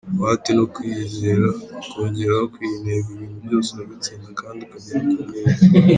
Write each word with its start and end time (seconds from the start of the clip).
Umuhate 0.09 0.49
no 0.57 0.65
kwiyizera 0.73 1.47
ukongeraho 1.83 2.43
kwiha 2.53 2.75
intego, 2.79 3.07
ibintu 3.15 3.37
byose 3.45 3.67
urabitsinda 3.71 4.29
kandi 4.41 4.59
ukagera 4.65 4.99
kuntego. 5.09 5.55